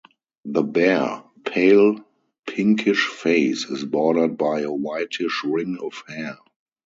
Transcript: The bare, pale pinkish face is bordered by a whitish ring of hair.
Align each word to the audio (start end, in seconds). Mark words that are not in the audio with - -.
The 0.45 0.63
bare, 0.63 1.23
pale 1.45 1.99
pinkish 2.47 3.05
face 3.05 3.65
is 3.69 3.85
bordered 3.85 4.35
by 4.35 4.61
a 4.61 4.71
whitish 4.73 5.43
ring 5.43 5.77
of 5.79 6.01
hair. 6.07 6.39